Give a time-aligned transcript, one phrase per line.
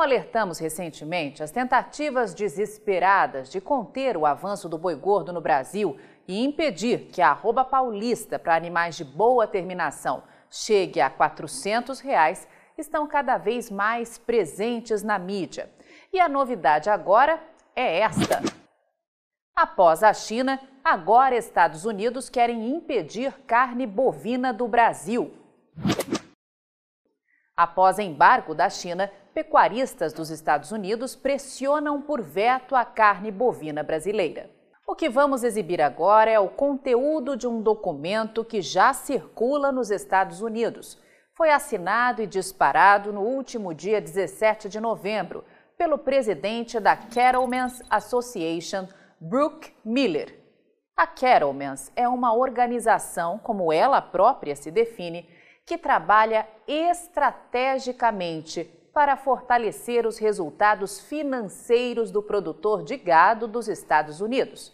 [0.00, 6.00] Como alertamos recentemente, as tentativas desesperadas de conter o avanço do boi gordo no Brasil
[6.26, 12.48] e impedir que a arroba paulista para animais de boa terminação chegue a 400 reais
[12.78, 15.70] estão cada vez mais presentes na mídia.
[16.10, 17.38] E a novidade agora
[17.76, 18.40] é esta.
[19.54, 25.34] Após a China, agora Estados Unidos querem impedir carne bovina do Brasil.
[27.54, 34.50] Após embargo da China, pecuaristas dos Estados Unidos pressionam por veto à carne bovina brasileira.
[34.86, 39.90] O que vamos exibir agora é o conteúdo de um documento que já circula nos
[39.90, 40.98] Estados Unidos.
[41.32, 45.44] Foi assinado e disparado no último dia 17 de novembro
[45.78, 48.88] pelo presidente da Cattlemen's Association,
[49.20, 50.36] Brooke Miller.
[50.96, 55.26] A Cattlemen's é uma organização, como ela própria se define,
[55.64, 64.72] que trabalha estrategicamente para fortalecer os resultados financeiros do produtor de gado dos Estados Unidos.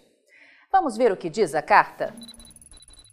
[0.70, 2.14] Vamos ver o que diz a carta?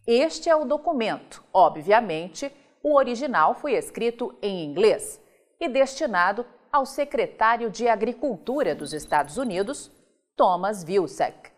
[0.05, 1.43] Este é o documento.
[1.53, 2.51] Obviamente,
[2.81, 5.21] o original foi escrito em inglês
[5.59, 9.91] e destinado ao secretário de Agricultura dos Estados Unidos,
[10.35, 11.51] Thomas Vilsack.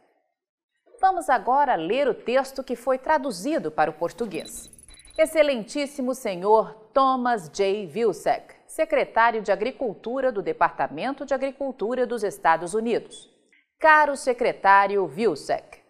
[0.99, 4.69] Vamos agora ler o texto que foi traduzido para o português.
[5.17, 7.87] Excelentíssimo senhor Thomas J.
[7.87, 13.33] Vilsack, secretário de Agricultura do Departamento de Agricultura dos Estados Unidos.
[13.79, 15.81] Caro secretário Vilsack,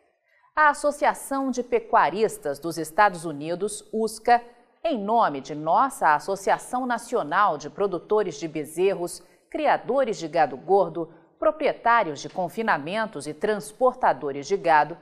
[0.55, 4.39] a Associação de Pecuaristas dos Estados Unidos, USCA,
[4.83, 12.21] em nome de nossa Associação Nacional de Produtores de Bezerros, Criadores de Gado Gordo, Proprietários
[12.21, 14.95] de Confinamentos e Transportadores de Gado,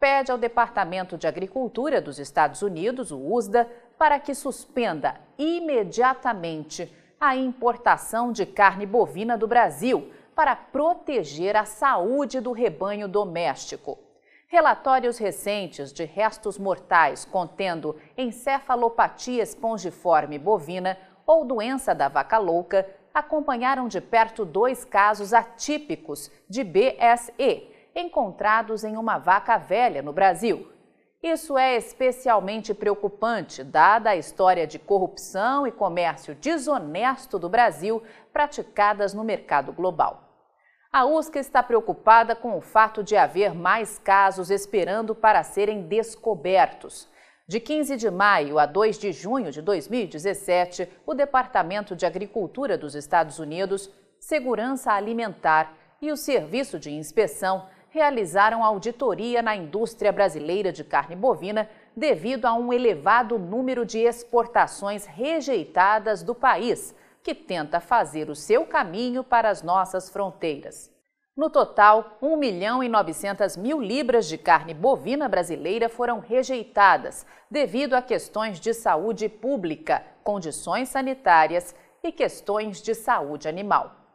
[0.00, 6.90] pede ao Departamento de Agricultura dos Estados Unidos, o USDA, para que suspenda imediatamente
[7.20, 13.98] a importação de carne bovina do Brasil para proteger a saúde do rebanho doméstico.
[14.48, 23.88] Relatórios recentes de restos mortais contendo encefalopatia espongiforme bovina ou doença da vaca louca acompanharam
[23.88, 30.70] de perto dois casos atípicos de BSE, encontrados em uma vaca velha no Brasil.
[31.26, 38.00] Isso é especialmente preocupante, dada a história de corrupção e comércio desonesto do Brasil
[38.32, 40.22] praticadas no mercado global.
[40.92, 47.08] A USCA está preocupada com o fato de haver mais casos esperando para serem descobertos.
[47.48, 52.94] De 15 de maio a 2 de junho de 2017, o Departamento de Agricultura dos
[52.94, 60.84] Estados Unidos, Segurança Alimentar e o Serviço de Inspeção realizaram auditoria na indústria brasileira de
[60.84, 68.28] carne bovina devido a um elevado número de exportações rejeitadas do país, que tenta fazer
[68.28, 70.94] o seu caminho para as nossas fronteiras.
[71.34, 77.94] No total, 1 milhão e 900 mil libras de carne bovina brasileira foram rejeitadas devido
[77.94, 81.74] a questões de saúde pública, condições sanitárias
[82.04, 84.05] e questões de saúde animal.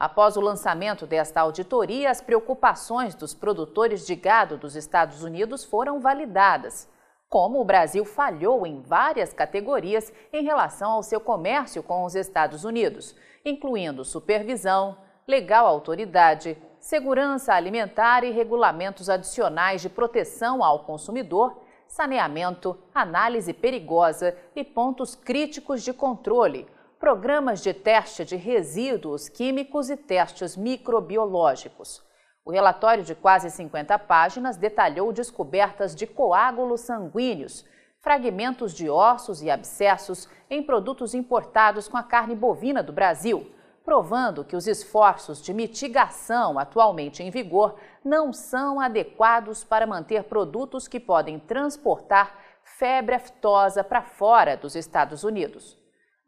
[0.00, 6.00] Após o lançamento desta auditoria, as preocupações dos produtores de gado dos Estados Unidos foram
[6.00, 6.88] validadas.
[7.28, 12.64] Como o Brasil falhou em várias categorias em relação ao seu comércio com os Estados
[12.64, 14.96] Unidos, incluindo supervisão,
[15.28, 24.64] legal autoridade, segurança alimentar e regulamentos adicionais de proteção ao consumidor, saneamento, análise perigosa e
[24.64, 26.66] pontos críticos de controle
[27.00, 32.04] programas de teste de resíduos químicos e testes microbiológicos.
[32.44, 37.64] O relatório de quase 50 páginas detalhou descobertas de coágulos sanguíneos,
[38.02, 43.50] fragmentos de ossos e abscessos em produtos importados com a carne bovina do Brasil,
[43.82, 50.86] provando que os esforços de mitigação atualmente em vigor não são adequados para manter produtos
[50.86, 55.79] que podem transportar febre aftosa para fora dos Estados Unidos.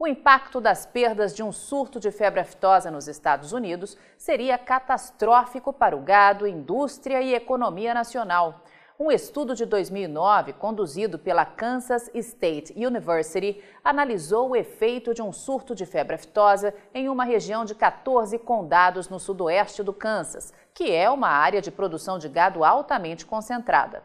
[0.02, 5.72] O impacto das perdas de um surto de febre aftosa nos Estados Unidos seria catastrófico
[5.72, 8.65] para o gado, indústria e economia nacional.
[8.98, 15.72] Um estudo de 2009, conduzido pela Kansas State University, analisou o efeito de um surto
[15.72, 21.09] de febre aftosa em uma região de 14 condados no sudoeste do Kansas, que é
[21.09, 24.03] uma área de produção de gado altamente concentrada.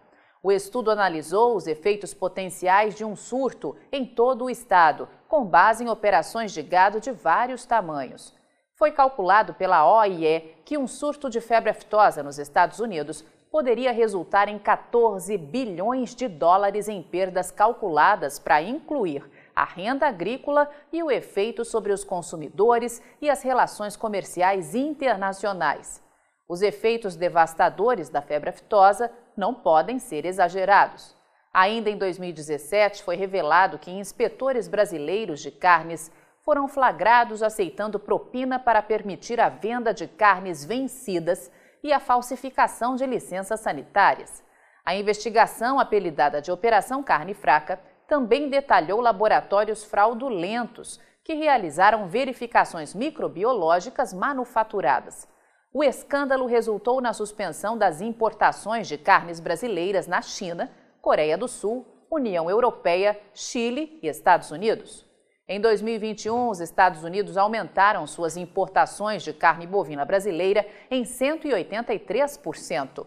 [0.47, 5.83] O estudo analisou os efeitos potenciais de um surto em todo o estado, com base
[5.83, 8.33] em operações de gado de vários tamanhos.
[8.73, 14.47] Foi calculado pela OIE que um surto de febre aftosa nos Estados Unidos poderia resultar
[14.47, 21.11] em 14 bilhões de dólares em perdas calculadas para incluir a renda agrícola e o
[21.11, 26.06] efeito sobre os consumidores e as relações comerciais internacionais.
[26.47, 31.15] Os efeitos devastadores da febre aftosa não podem ser exagerados.
[31.53, 36.11] Ainda em 2017, foi revelado que inspetores brasileiros de carnes
[36.43, 41.51] foram flagrados aceitando propina para permitir a venda de carnes vencidas
[41.83, 44.41] e a falsificação de licenças sanitárias.
[44.85, 47.77] A investigação, apelidada de Operação Carne Fraca,
[48.07, 55.27] também detalhou laboratórios fraudulentos que realizaram verificações microbiológicas manufaturadas.
[55.73, 60.71] O escândalo resultou na suspensão das importações de carnes brasileiras na China,
[61.01, 65.05] Coreia do Sul, União Europeia, Chile e Estados Unidos.
[65.47, 73.05] Em 2021, os Estados Unidos aumentaram suas importações de carne bovina brasileira em 183%.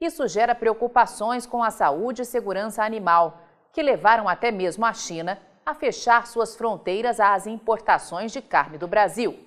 [0.00, 3.40] Isso gera preocupações com a saúde e segurança animal,
[3.72, 8.88] que levaram até mesmo a China a fechar suas fronteiras às importações de carne do
[8.88, 9.38] Brasil.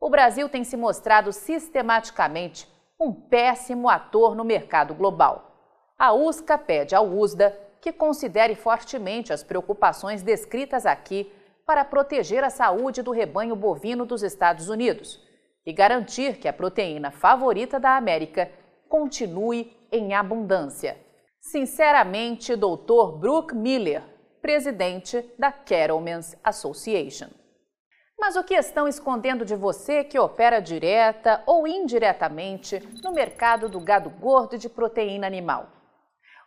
[0.00, 2.66] O Brasil tem se mostrado sistematicamente
[2.98, 5.54] um péssimo ator no mercado global.
[5.98, 11.30] A USCA pede ao USDA que considere fortemente as preocupações descritas aqui
[11.66, 15.20] para proteger a saúde do rebanho bovino dos Estados Unidos
[15.66, 18.50] e garantir que a proteína favorita da América
[18.88, 20.96] continue em abundância.
[21.40, 23.18] Sinceramente, Dr.
[23.18, 24.02] Brooke Miller,
[24.40, 27.39] presidente da Cattlemen's Association.
[28.20, 33.80] Mas o que estão escondendo de você que opera direta ou indiretamente no mercado do
[33.80, 35.68] gado gordo e de proteína animal?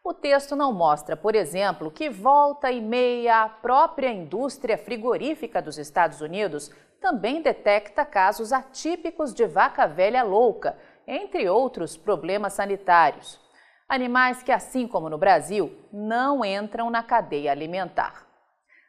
[0.03, 5.79] O texto não mostra, por exemplo, que volta e meia a própria indústria frigorífica dos
[5.79, 6.69] Estados Unidos
[7.01, 10.77] também detecta casos atípicos de vaca velha louca,
[11.07, 13.41] entre outros problemas sanitários.
[13.89, 18.32] Animais que, assim como no Brasil, não entram na cadeia alimentar.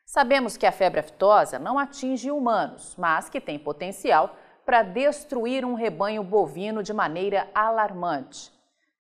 [0.04, 5.74] Sabemos que a febre aftosa não atinge humanos, mas que tem potencial para destruir um
[5.74, 8.52] rebanho bovino de maneira alarmante.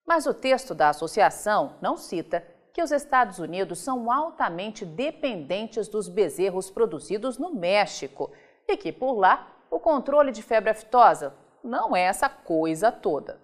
[0.06, 6.10] Mas o texto da associação não cita que os Estados Unidos são altamente dependentes dos
[6.10, 8.32] bezerros produzidos no México
[8.68, 13.40] e que, por lá, o controle de febre aftosa não é essa coisa toda.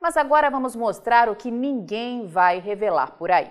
[0.00, 3.50] Mas agora vamos mostrar o que ninguém vai revelar por aí.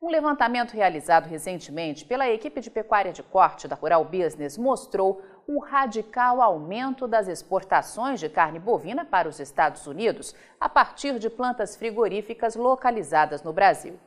[0.00, 5.58] Um levantamento realizado recentemente pela equipe de pecuária de corte da Rural Business mostrou o
[5.58, 11.74] radical aumento das exportações de carne bovina para os Estados Unidos a partir de plantas
[11.74, 13.98] frigoríficas localizadas no Brasil.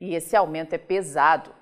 [0.00, 1.54] E esse aumento é pesado,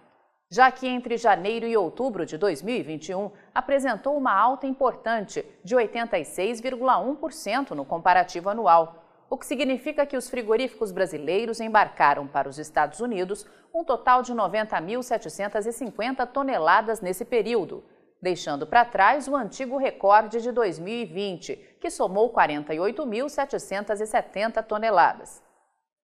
[0.50, 7.84] já que entre janeiro e outubro de 2021 apresentou uma alta importante de 86,1% no
[7.84, 13.84] comparativo anual, o que significa que os frigoríficos brasileiros embarcaram para os Estados Unidos um
[13.84, 17.84] total de 90.750 toneladas nesse período,
[18.23, 25.43] deixando para trás o antigo recorde de 2020, que somou 48.770 toneladas.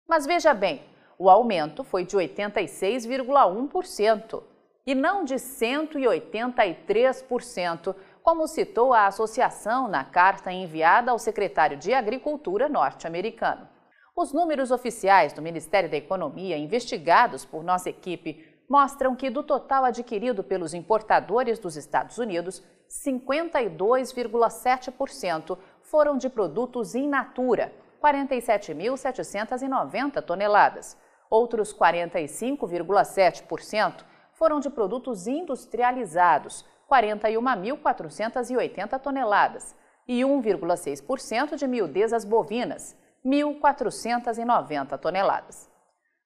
[0.09, 0.83] Mas veja bem,
[1.19, 4.43] o aumento foi de 86,1%
[4.85, 12.69] e não de 183%, como citou a associação na carta enviada ao secretário de Agricultura
[12.69, 13.69] norte-americano.
[14.15, 19.85] Os números oficiais do Ministério da Economia, investigados por nossa equipe, mostram que do total
[19.85, 30.97] adquirido pelos importadores dos Estados Unidos, 52,7% foram de produtos in natura, 47.790 toneladas,
[31.33, 36.63] Outros 45,7% foram de produtos industrializados,
[36.93, 39.75] 41.480 toneladas,
[40.07, 45.69] e 1,6% de miudezas bovinas, 1.490 toneladas.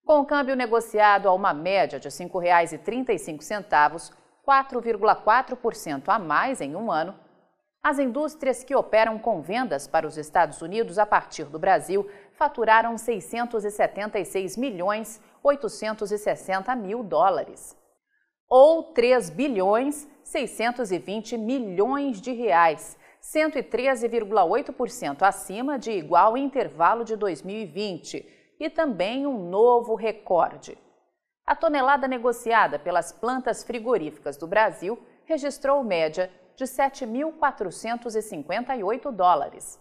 [0.04, 4.12] Com o câmbio negociado a uma média de R$ 5,35,
[4.46, 7.14] 4,4% a mais em um ano,
[7.82, 12.98] as indústrias que operam com vendas para os Estados Unidos a partir do Brasil faturaram
[12.98, 17.76] 676 milhões 860 mil dólares,
[18.48, 28.26] ou 3 bilhões 620 milhões de reais, 113,8% acima de igual intervalo de 2020
[28.58, 30.76] e também um novo recorde.
[31.46, 39.80] A tonelada negociada pelas plantas frigoríficas do Brasil registrou média de 7.458 dólares,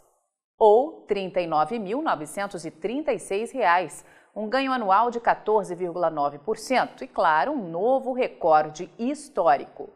[0.60, 4.06] ou R$ 39.936,
[4.36, 9.90] um ganho anual de 14,9% e, claro, um novo recorde histórico.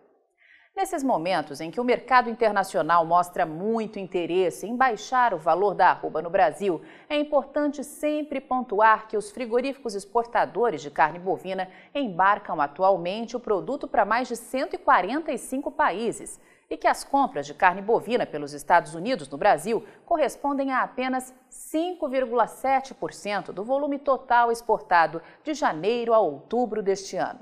[0.75, 5.89] Nesses momentos em que o mercado internacional mostra muito interesse em baixar o valor da
[5.89, 12.61] arroba no Brasil, é importante sempre pontuar que os frigoríficos exportadores de carne bovina embarcam
[12.61, 18.25] atualmente o produto para mais de 145 países e que as compras de carne bovina
[18.25, 26.13] pelos Estados Unidos no Brasil correspondem a apenas 5,7% do volume total exportado de janeiro
[26.13, 27.39] a outubro deste ano.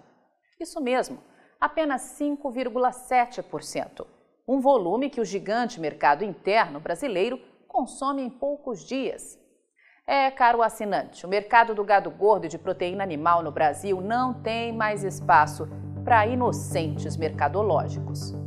[0.60, 1.20] Isso mesmo
[1.60, 4.06] apenas 5,7%,
[4.48, 9.38] um volume que o gigante mercado interno brasileiro consome em poucos dias.
[10.06, 14.34] É, caro assinante, o mercado do gado gordo e de proteína animal no Brasil não
[14.34, 15.68] tem mais espaço
[16.06, 18.47] para inocentes mercadológicos.